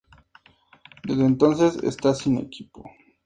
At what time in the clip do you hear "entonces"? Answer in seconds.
1.27-1.75